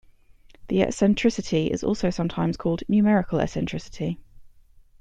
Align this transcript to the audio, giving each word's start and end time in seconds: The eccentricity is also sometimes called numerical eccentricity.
The 0.69 0.81
eccentricity 0.81 1.67
is 1.67 1.83
also 1.83 2.09
sometimes 2.09 2.57
called 2.57 2.81
numerical 2.89 3.39
eccentricity. 3.39 4.17